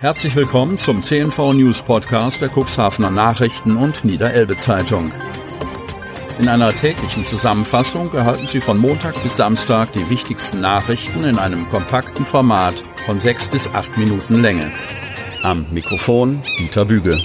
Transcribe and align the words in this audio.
Herzlich 0.00 0.34
willkommen 0.34 0.76
zum 0.78 1.02
CNV 1.02 1.52
News 1.52 1.82
Podcast 1.82 2.40
der 2.40 2.48
Cuxhavener 2.48 3.10
Nachrichten 3.10 3.76
und 3.76 4.02
Niederelbe 4.02 4.56
Zeitung. 4.56 5.12
In 6.38 6.48
einer 6.48 6.72
täglichen 6.72 7.26
Zusammenfassung 7.26 8.10
erhalten 8.14 8.46
Sie 8.46 8.62
von 8.62 8.78
Montag 8.78 9.22
bis 9.22 9.36
Samstag 9.36 9.92
die 9.92 10.08
wichtigsten 10.08 10.62
Nachrichten 10.62 11.24
in 11.24 11.38
einem 11.38 11.68
kompakten 11.68 12.24
Format 12.24 12.76
von 13.04 13.20
sechs 13.20 13.46
bis 13.46 13.68
acht 13.74 13.94
Minuten 13.98 14.40
Länge. 14.40 14.72
Am 15.42 15.66
Mikrofon 15.70 16.40
Dieter 16.58 16.86
Büge. 16.86 17.20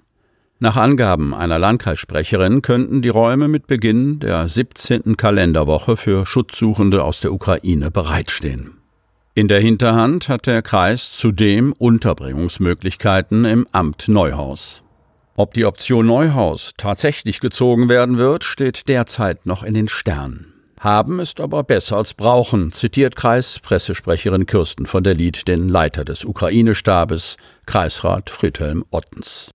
Nach 0.60 0.76
Angaben 0.76 1.34
einer 1.34 1.58
Landkreissprecherin 1.58 2.62
könnten 2.62 3.02
die 3.02 3.08
Räume 3.10 3.48
mit 3.48 3.66
Beginn 3.66 4.20
der 4.20 4.48
17. 4.48 5.16
Kalenderwoche 5.16 5.96
für 5.96 6.24
Schutzsuchende 6.24 7.04
aus 7.04 7.20
der 7.20 7.32
Ukraine 7.32 7.90
bereitstehen. 7.90 8.72
In 9.34 9.46
der 9.46 9.60
Hinterhand 9.60 10.28
hat 10.28 10.46
der 10.46 10.62
Kreis 10.62 11.12
zudem 11.12 11.72
Unterbringungsmöglichkeiten 11.72 13.44
im 13.44 13.66
Amt 13.70 14.08
Neuhaus. 14.08 14.82
Ob 15.36 15.54
die 15.54 15.64
Option 15.64 16.06
Neuhaus 16.06 16.72
tatsächlich 16.76 17.38
gezogen 17.38 17.88
werden 17.88 18.18
wird, 18.18 18.42
steht 18.42 18.88
derzeit 18.88 19.46
noch 19.46 19.62
in 19.62 19.74
den 19.74 19.86
Sternen. 19.86 20.57
Haben 20.80 21.18
ist 21.18 21.40
aber 21.40 21.64
besser 21.64 21.96
als 21.96 22.14
brauchen, 22.14 22.72
zitiert 22.72 23.16
Kreispressesprecherin 23.16 24.46
Kirsten 24.46 24.86
von 24.86 25.02
der 25.02 25.14
Lied 25.14 25.48
den 25.48 25.68
Leiter 25.68 26.04
des 26.04 26.24
Ukraine-Stabes, 26.24 27.36
Kreisrat 27.66 28.30
Friedhelm 28.30 28.84
Ottens. 28.90 29.50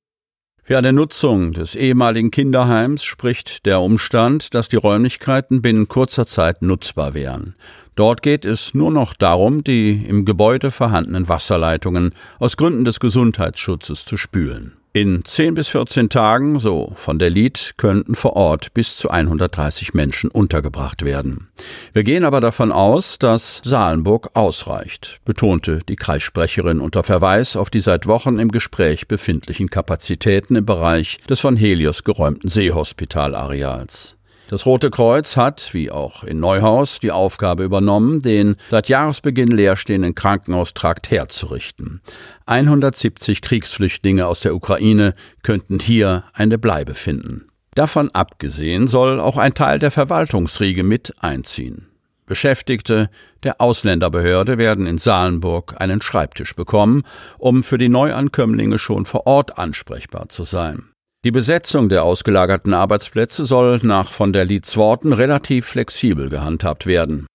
Für 0.66 0.78
eine 0.78 0.94
Nutzung 0.94 1.52
des 1.52 1.76
ehemaligen 1.76 2.32
Kinderheims 2.32 3.04
spricht 3.04 3.66
der 3.66 3.82
Umstand, 3.82 4.54
dass 4.54 4.70
die 4.70 4.78
Räumlichkeiten 4.78 5.62
binnen 5.62 5.90
kurzer 5.90 6.26
Zeit 6.26 6.62
nutzbar 6.62 7.14
wären. 7.14 7.56
Dort 7.96 8.22
geht 8.22 8.44
es 8.44 8.74
nur 8.74 8.92
noch 8.92 9.14
darum, 9.14 9.64
die 9.64 10.06
im 10.06 10.26
Gebäude 10.26 10.72
vorhandenen 10.72 11.28
Wasserleitungen 11.30 12.14
aus 12.40 12.58
Gründen 12.58 12.86
des 12.86 13.00
Gesundheitsschutzes 13.00 14.06
zu 14.06 14.18
spülen. 14.18 14.78
In 14.96 15.26
10 15.26 15.56
bis 15.56 15.70
14 15.70 16.10
Tagen, 16.10 16.60
so 16.60 16.92
von 16.94 17.18
der 17.18 17.32
Lied, 17.32 17.74
könnten 17.78 18.14
vor 18.14 18.36
Ort 18.36 18.76
bis 18.76 18.96
zu 18.96 19.10
130 19.10 19.96
Menschen 19.96 20.30
untergebracht 20.30 21.04
werden. 21.04 21.48
Wir 21.94 22.04
gehen 22.04 22.24
aber 22.24 22.42
davon 22.42 22.72
aus, 22.72 23.18
dass 23.18 23.60
Salenburg 23.64 24.30
ausreicht, 24.36 25.20
betonte 25.26 25.80
die 25.90 25.96
Kreissprecherin 25.96 26.80
unter 26.80 27.04
Verweis 27.04 27.56
auf 27.56 27.72
die 27.72 27.80
seit 27.80 28.06
Wochen 28.06 28.38
im 28.38 28.50
Gespräch 28.50 29.08
befindlichen 29.08 29.72
Kapazitäten 29.72 30.56
im 30.58 30.66
Bereich 30.68 31.18
des 31.28 31.40
von 31.40 31.58
Helios 31.58 32.04
geräumten 32.04 32.48
Seehospitalareals. 32.48 34.16
Das 34.50 34.66
Rote 34.66 34.92
Kreuz 34.92 35.38
hat, 35.38 35.74
wie 35.74 35.90
auch 35.90 36.24
in 36.24 36.40
Neuhaus, 36.40 37.00
die 37.00 37.12
Aufgabe 37.12 37.64
übernommen, 37.64 38.22
den 38.22 38.56
seit 38.70 38.90
Jahresbeginn 38.90 39.52
leerstehenden 39.52 40.16
Krankenhaustrakt 40.16 41.10
herzurichten. 41.10 42.02
170 42.46 43.42
Kriegsflüchtlinge 43.42 44.28
aus 44.28 44.42
der 44.42 44.54
Ukraine 44.54 45.16
könnten 45.44 45.80
hier 45.80 46.26
eine 46.34 46.58
Bleibe 46.58 46.94
finden. 46.94 47.48
Davon 47.74 48.12
abgesehen 48.12 48.88
soll 48.88 49.20
auch 49.20 49.38
ein 49.38 49.56
Teil 49.56 49.80
der 49.80 49.92
Verwaltungsriege 49.92 50.84
mit 50.84 51.14
einziehen. 51.22 51.88
Beschäftigte 52.26 53.10
der 53.44 53.60
Ausländerbehörde 53.60 54.58
werden 54.58 54.88
in 54.88 54.98
Salenburg 54.98 55.76
einen 55.80 56.02
Schreibtisch 56.02 56.56
bekommen, 56.56 57.04
um 57.38 57.64
für 57.64 57.78
die 57.78 57.90
Neuankömmlinge 57.90 58.78
schon 58.78 59.06
vor 59.06 59.28
Ort 59.28 59.58
ansprechbar 59.58 60.30
zu 60.30 60.44
sein. 60.44 60.93
Die 61.26 61.32
Besetzung 61.32 61.88
der 61.88 62.04
ausgelagerten 62.04 62.74
Arbeitsplätze 62.74 63.46
soll 63.46 63.80
nach 63.82 64.12
von 64.12 64.34
der 64.34 64.44
Leeds 64.44 64.76
Worten 64.76 65.14
relativ 65.14 65.68
flexibel 65.68 66.30
gehandhabt 66.30 66.86
werden. 66.86 67.28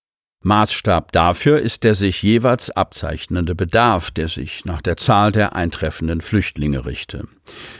Maßstab 0.48 1.12
dafür 1.12 1.60
ist 1.60 1.84
der 1.84 1.94
sich 1.94 2.22
jeweils 2.22 2.70
abzeichnende 2.70 3.54
Bedarf, 3.54 4.10
der 4.10 4.28
sich 4.28 4.64
nach 4.64 4.81
der 4.81 4.97
Zahl 4.97 5.31
der 5.31 5.54
eintreffenden 5.54 6.22
Flüchtlinge 6.22 6.86
richte. 6.86 7.28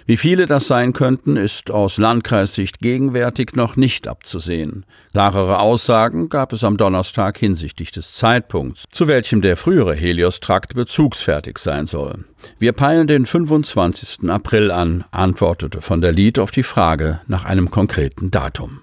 Wie 0.05 0.19
viele 0.19 0.45
das 0.47 0.69
sein 0.69 0.93
könnten, 0.93 1.37
ist 1.37 1.71
aus 1.71 1.97
Landkreissicht 1.97 2.79
gegenwärtig 2.81 3.55
noch 3.55 3.77
nicht 3.77 4.07
abzusehen. 4.07 4.85
Klarere 5.13 5.61
Aussagen 5.61 6.29
gab 6.29 6.53
es 6.53 6.63
am 6.63 6.77
Donnerstag 6.77 7.39
hinsichtlich 7.39 7.91
des 7.91 8.13
Zeitpunkts, 8.13 8.85
zu 8.91 9.07
welchem 9.07 9.41
der 9.41 9.57
frühere 9.57 9.95
Helios-Trakt 9.95 10.75
bezugsfertig 10.75 11.59
sein 11.59 11.87
soll. 11.87 12.25
Wir 12.59 12.73
peilen 12.73 13.07
den 13.07 13.25
25. 13.25 14.29
April 14.29 14.71
an, 14.71 15.05
antwortete 15.11 15.81
von 15.81 16.03
der 16.03 16.13
Lied 16.13 16.39
auf 16.39 16.51
die 16.51 16.63
Frage 16.63 17.21
nach 17.27 17.45
einem 17.47 17.71
konkreten 17.71 18.31
Datum. 18.31 18.83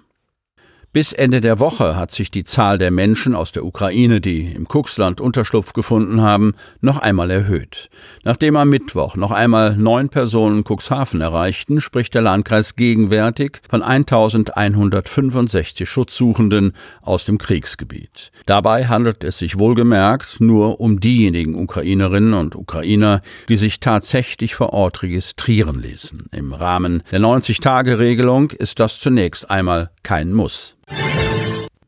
Bis 0.96 1.12
Ende 1.12 1.42
der 1.42 1.60
Woche 1.60 1.98
hat 1.98 2.12
sich 2.12 2.32
die 2.32 2.46
Zahl 2.46 2.78
der 2.78 2.90
Menschen 2.90 3.36
aus 3.36 3.52
der 3.52 3.66
Ukraine, 3.66 4.22
die 4.22 4.54
im 4.54 4.66
Kuxland 4.66 5.20
Unterschlupf 5.20 5.74
gefunden 5.74 6.22
haben, 6.22 6.54
noch 6.80 7.00
einmal 7.00 7.32
erhöht. 7.32 7.90
Nachdem 8.24 8.56
am 8.56 8.70
Mittwoch 8.70 9.18
noch 9.18 9.32
einmal 9.32 9.76
neun 9.76 10.08
Personen 10.08 10.64
Cuxhaven 10.64 11.20
erreichten, 11.20 11.82
spricht 11.82 12.14
der 12.14 12.22
Landkreis 12.22 12.78
gegenwärtig 12.78 13.58
von 13.70 13.84
1165 13.84 15.90
Schutzsuchenden 15.90 16.72
aus 17.02 17.26
dem 17.26 17.40
Kriegsgebiet. 17.40 18.32
Dabei 18.46 18.86
handelt 18.86 19.26
es 19.26 19.38
sich 19.38 19.60
wohlgemerkt 19.60 20.40
nur 20.40 20.80
um 20.80 21.02
diejenigen 21.02 21.56
Ukrainerinnen 21.56 22.34
und 22.34 22.56
Ukrainer, 22.56 23.22
die 23.50 23.58
sich 23.58 23.82
tatsächlich 23.82 24.56
vor 24.56 24.72
Ort 24.72 25.04
registrieren 25.04 25.78
ließen. 25.78 26.28
Im 26.32 26.54
Rahmen 26.54 27.04
der 27.12 27.20
90-Tage-Regelung 27.20 28.52
ist 28.52 28.80
das 28.80 29.02
zunächst 29.02 29.52
einmal 29.52 29.90
kein 30.02 30.32
Muss. 30.32 30.78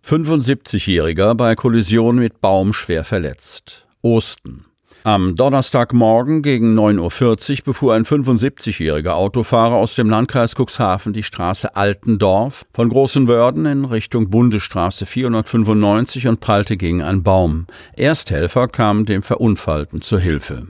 75-Jähriger 0.07 1.35
bei 1.35 1.55
Kollision 1.55 2.15
mit 2.15 2.39
Baum 2.39 2.71
schwer 2.71 3.03
verletzt. 3.03 3.85
Osten. 4.01 4.63
Am 5.03 5.35
Donnerstagmorgen 5.35 6.41
gegen 6.41 6.79
9.40 6.79 7.59
Uhr 7.59 7.63
befuhr 7.65 7.93
ein 7.93 8.05
75-jähriger 8.05 9.11
Autofahrer 9.11 9.75
aus 9.75 9.95
dem 9.95 10.09
Landkreis 10.09 10.55
Cuxhaven 10.55 11.11
die 11.11 11.23
Straße 11.23 11.75
Altendorf 11.75 12.65
von 12.73 12.87
Großenwörden 12.87 13.65
in 13.65 13.83
Richtung 13.83 14.29
Bundesstraße 14.29 15.05
495 15.05 16.27
und 16.27 16.39
prallte 16.39 16.77
gegen 16.77 17.01
einen 17.01 17.23
Baum. 17.23 17.67
Ersthelfer 17.97 18.69
kamen 18.69 19.05
dem 19.05 19.23
Verunfallten 19.23 20.01
zur 20.01 20.21
Hilfe. 20.21 20.67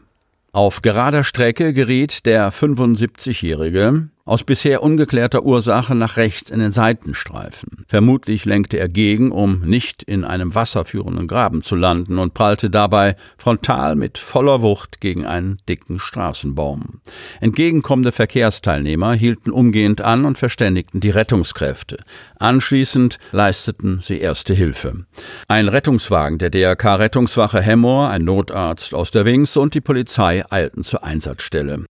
Auf 0.51 0.81
gerader 0.81 1.23
Strecke 1.23 1.73
geriet 1.73 2.25
der 2.25 2.51
75-Jährige 2.51 4.09
aus 4.27 4.43
bisher 4.43 4.83
ungeklärter 4.83 5.43
Ursache 5.43 5.95
nach 5.95 6.17
rechts 6.17 6.51
in 6.51 6.59
den 6.59 6.71
Seitenstreifen. 6.71 7.85
Vermutlich 7.87 8.45
lenkte 8.45 8.77
er 8.77 8.89
gegen, 8.89 9.31
um 9.31 9.61
nicht 9.61 10.03
in 10.03 10.25
einem 10.25 10.53
wasserführenden 10.53 11.27
Graben 11.27 11.63
zu 11.63 11.75
landen 11.75 12.19
und 12.19 12.33
prallte 12.33 12.69
dabei 12.69 13.15
frontal 13.37 13.95
mit 13.95 14.17
voller 14.17 14.61
Wucht 14.61 14.99
gegen 14.99 15.25
einen 15.25 15.57
dicken 15.69 15.97
Straßenbaum. 15.97 16.99
Entgegenkommende 17.39 18.11
Verkehrsteilnehmer 18.11 19.13
hielten 19.13 19.49
umgehend 19.49 20.01
an 20.01 20.25
und 20.25 20.37
verständigten 20.37 20.99
die 20.99 21.09
Rettungskräfte. 21.09 21.97
Anschließend 22.37 23.17
leisteten 23.31 23.99
sie 24.01 24.19
erste 24.19 24.53
Hilfe. 24.53 25.05
Ein 25.47 25.69
Rettungswagen 25.69 26.37
der 26.37 26.49
DRK 26.49 26.95
Rettungswache 26.95 27.61
Hemmoor, 27.61 28.09
ein 28.09 28.25
Notarzt 28.25 28.93
aus 28.93 29.11
der 29.11 29.23
Wings 29.23 29.55
und 29.55 29.73
die 29.73 29.81
Polizei 29.81 30.43
eilten 30.49 30.83
zur 30.83 31.05
Einsatzstelle. 31.05 31.85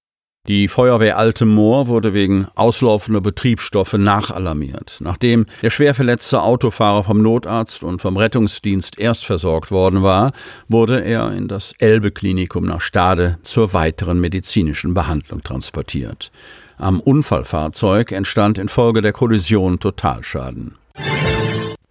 Die 0.48 0.70
Feuerwehr 0.70 1.18
Alte 1.18 1.46
Moor 1.46 1.88
wurde 1.88 2.14
wegen 2.14 2.48
auslaufender 2.56 3.20
Betriebsstoffe 3.20 3.94
nachalarmiert. 3.94 5.00
Nachdem 5.02 5.46
der 5.62 5.72
schwer 5.72 5.94
verletzte 5.94 6.42
Autofahrer 6.42 7.04
vom 7.04 7.22
Notarzt 7.22 7.84
und 7.84 8.02
vom 8.02 8.16
Rettungsdienst 8.16 8.98
erst 8.98 9.26
versorgt 9.26 9.72
worden 9.72 10.04
war, 10.04 10.32
wurde 10.70 11.04
er 11.04 11.34
in 11.34 11.50
das 11.50 11.74
Elbe-Klinikum 11.80 12.64
nach 12.64 12.80
Stade 12.80 13.40
zur 13.44 13.74
weiteren 13.74 14.22
medizinischen 14.22 14.94
Behandlung 14.94 15.44
transportiert. 15.44 16.32
Am 16.78 17.02
Unfallfahrzeug 17.02 18.14
entstand 18.14 18.58
infolge 18.58 19.02
der 19.02 19.12
Kollision 19.12 19.80
Totalschaden. 19.80 20.76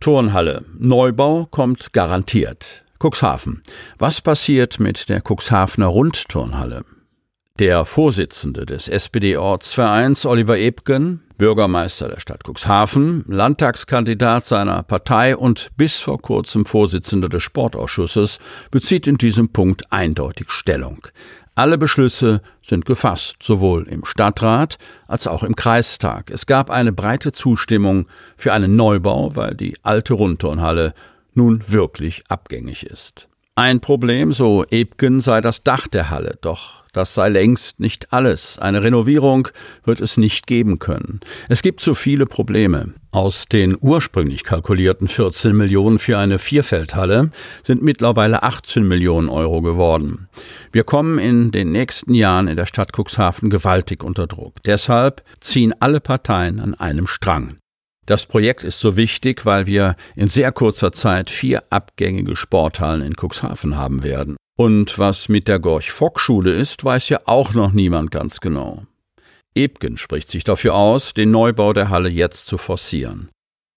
Turnhalle. 0.00 0.64
Neubau 0.78 1.46
kommt 1.50 1.92
garantiert. 1.92 2.84
Cuxhaven. 2.98 3.62
Was 3.98 4.22
passiert 4.22 4.80
mit 4.80 5.10
der 5.10 5.20
Cuxhavener 5.20 5.88
Rundturnhalle? 5.88 6.84
Der 7.58 7.86
Vorsitzende 7.86 8.66
des 8.66 8.86
SPD-Ortsvereins, 8.86 10.26
Oliver 10.26 10.58
Ebgen, 10.58 11.22
Bürgermeister 11.38 12.06
der 12.06 12.20
Stadt 12.20 12.42
Cuxhaven, 12.46 13.24
Landtagskandidat 13.28 14.44
seiner 14.44 14.82
Partei 14.82 15.34
und 15.34 15.70
bis 15.78 15.96
vor 15.96 16.20
kurzem 16.20 16.66
Vorsitzender 16.66 17.30
des 17.30 17.42
Sportausschusses, 17.42 18.40
bezieht 18.70 19.06
in 19.06 19.16
diesem 19.16 19.48
Punkt 19.48 19.90
eindeutig 19.90 20.50
Stellung. 20.50 21.06
Alle 21.54 21.78
Beschlüsse 21.78 22.42
sind 22.60 22.84
gefasst, 22.84 23.36
sowohl 23.42 23.88
im 23.88 24.04
Stadtrat 24.04 24.76
als 25.08 25.26
auch 25.26 25.42
im 25.42 25.56
Kreistag. 25.56 26.30
Es 26.30 26.44
gab 26.44 26.68
eine 26.68 26.92
breite 26.92 27.32
Zustimmung 27.32 28.06
für 28.36 28.52
einen 28.52 28.76
Neubau, 28.76 29.34
weil 29.34 29.54
die 29.54 29.78
alte 29.82 30.12
Rundturnhalle 30.12 30.92
nun 31.32 31.62
wirklich 31.72 32.22
abgängig 32.28 32.84
ist. 32.84 33.28
Ein 33.54 33.80
Problem, 33.80 34.32
so 34.32 34.66
Ebgen, 34.70 35.20
sei 35.20 35.40
das 35.40 35.62
Dach 35.62 35.88
der 35.88 36.10
Halle, 36.10 36.36
doch 36.42 36.85
das 36.96 37.14
sei 37.14 37.28
längst 37.28 37.78
nicht 37.78 38.12
alles. 38.12 38.58
Eine 38.58 38.82
Renovierung 38.82 39.48
wird 39.84 40.00
es 40.00 40.16
nicht 40.16 40.46
geben 40.46 40.78
können. 40.78 41.20
Es 41.48 41.60
gibt 41.60 41.80
zu 41.80 41.94
viele 41.94 42.24
Probleme. 42.24 42.94
Aus 43.10 43.46
den 43.46 43.76
ursprünglich 43.78 44.44
kalkulierten 44.44 45.06
14 45.06 45.54
Millionen 45.54 45.98
für 45.98 46.16
eine 46.16 46.38
Vierfeldhalle 46.38 47.30
sind 47.62 47.82
mittlerweile 47.82 48.42
18 48.42 48.88
Millionen 48.88 49.28
Euro 49.28 49.60
geworden. 49.60 50.28
Wir 50.72 50.84
kommen 50.84 51.18
in 51.18 51.50
den 51.50 51.70
nächsten 51.70 52.14
Jahren 52.14 52.48
in 52.48 52.56
der 52.56 52.66
Stadt 52.66 52.92
Cuxhaven 52.96 53.50
gewaltig 53.50 54.02
unter 54.02 54.26
Druck. 54.26 54.54
Deshalb 54.64 55.22
ziehen 55.40 55.74
alle 55.78 56.00
Parteien 56.00 56.60
an 56.60 56.74
einem 56.74 57.06
Strang. 57.06 57.58
Das 58.06 58.24
Projekt 58.24 58.64
ist 58.64 58.80
so 58.80 58.96
wichtig, 58.96 59.44
weil 59.44 59.66
wir 59.66 59.96
in 60.14 60.28
sehr 60.28 60.52
kurzer 60.52 60.92
Zeit 60.92 61.28
vier 61.28 61.62
abgängige 61.68 62.36
Sporthallen 62.36 63.02
in 63.02 63.14
Cuxhaven 63.14 63.76
haben 63.76 64.02
werden. 64.02 64.36
Und 64.56 64.98
was 64.98 65.28
mit 65.28 65.48
der 65.48 65.58
Gorch-Fock-Schule 65.58 66.52
ist, 66.52 66.82
weiß 66.82 67.10
ja 67.10 67.20
auch 67.26 67.52
noch 67.52 67.72
niemand 67.72 68.10
ganz 68.10 68.40
genau. 68.40 68.84
Ebgen 69.54 69.98
spricht 69.98 70.30
sich 70.30 70.44
dafür 70.44 70.74
aus, 70.74 71.12
den 71.12 71.30
Neubau 71.30 71.74
der 71.74 71.90
Halle 71.90 72.08
jetzt 72.08 72.46
zu 72.46 72.56
forcieren. 72.56 73.30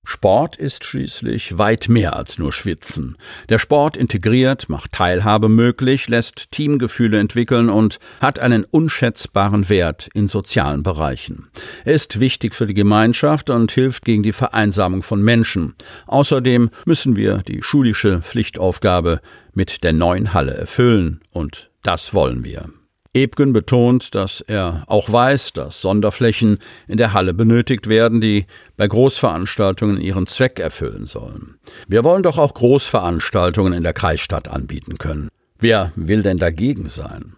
Sport 0.10 0.56
ist 0.56 0.86
schließlich 0.86 1.60
weit 1.60 1.88
mehr 1.88 2.16
als 2.16 2.40
nur 2.40 2.52
Schwitzen. 2.52 3.16
Der 3.48 3.60
Sport 3.60 3.96
integriert, 3.96 4.68
macht 4.68 4.94
Teilhabe 4.94 5.50
möglich, 5.50 6.10
lässt 6.10 6.52
Teamgefühle 6.52 7.20
entwickeln 7.20 7.70
und 7.70 8.00
hat 8.20 8.40
einen 8.40 8.64
unschätzbaren 8.64 9.70
Wert 9.70 10.10
in 10.16 10.28
sozialen 10.28 10.82
Bereichen. 10.82 11.50
Er 11.86 11.94
ist 11.94 12.20
wichtig 12.20 12.56
für 12.56 12.66
die 12.66 12.74
Gemeinschaft 12.74 13.52
und 13.52 13.72
hilft 13.72 14.04
gegen 14.04 14.24
die 14.24 14.34
Vereinsamung 14.34 15.04
von 15.04 15.22
Menschen. 15.22 15.76
Außerdem 16.08 16.72
müssen 16.86 17.16
wir 17.16 17.44
die 17.48 17.62
schulische 17.62 18.24
Pflichtaufgabe 18.24 19.22
mit 19.54 19.84
der 19.84 19.94
neuen 19.94 20.34
Halle 20.34 20.56
erfüllen 20.56 21.22
und 21.32 21.70
das 21.84 22.16
wollen 22.16 22.44
wir. 22.44 22.68
Ebgen 23.14 23.54
betont, 23.54 24.14
dass 24.14 24.42
er 24.42 24.84
auch 24.88 25.12
weiß, 25.12 25.54
dass 25.54 25.82
Sonderflächen 25.82 26.60
in 26.88 26.98
der 26.98 27.14
Halle 27.14 27.34
benötigt 27.34 27.88
werden, 27.88 28.22
die 28.22 28.46
bei 28.78 28.88
Großveranstaltungen 28.88 30.00
ihren 30.00 30.28
Zweck 30.28 30.60
erfüllen 30.60 31.08
sollen. 31.08 31.58
Wir 31.88 32.04
wollen 32.04 32.24
doch 32.24 32.38
auch 32.38 32.54
Großveranstaltungen 32.54 33.74
in 33.74 33.84
der 33.84 33.94
Kreisstadt 33.94 34.48
anbieten 34.48 35.00
können. 35.00 35.30
Wer 35.58 35.92
will 35.96 36.22
denn 36.22 36.38
dagegen 36.38 36.88
sein? 36.88 37.34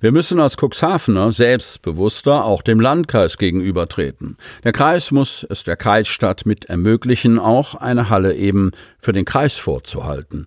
Wir 0.00 0.12
müssen 0.12 0.38
als 0.38 0.56
Cuxhavener 0.58 1.32
selbstbewusster 1.32 2.44
auch 2.44 2.60
dem 2.60 2.78
Landkreis 2.78 3.38
gegenübertreten. 3.38 4.36
Der 4.62 4.72
Kreis 4.72 5.12
muss 5.12 5.46
es 5.48 5.62
der 5.62 5.76
Kreisstadt 5.76 6.44
mit 6.44 6.66
ermöglichen, 6.66 7.38
auch 7.38 7.74
eine 7.76 8.10
Halle 8.10 8.34
eben 8.34 8.72
für 8.98 9.12
den 9.12 9.24
Kreis 9.24 9.56
vorzuhalten. 9.56 10.46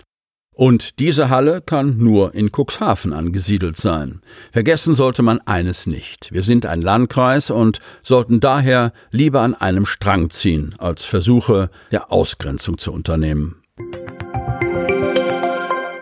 Und 0.58 0.98
diese 0.98 1.30
Halle 1.30 1.62
kann 1.62 2.00
nur 2.00 2.34
in 2.34 2.50
Cuxhaven 2.52 3.14
angesiedelt 3.14 3.78
sein. 3.78 4.22
Vergessen 4.52 4.96
sollte 4.96 5.22
man 5.22 5.40
eines 5.42 5.86
nicht. 5.86 6.34
Wir 6.34 6.42
sind 6.42 6.66
ein 6.66 6.82
Landkreis 6.82 7.52
und 7.52 7.78
sollten 8.02 8.40
daher 8.40 8.92
lieber 9.12 9.42
an 9.42 9.54
einem 9.54 9.86
Strang 9.86 10.32
ziehen, 10.32 10.74
als 10.80 11.06
Versuche 11.06 11.70
der 11.92 12.12
Ausgrenzung 12.12 12.80
zu 12.80 12.92
unternehmen. 12.92 13.62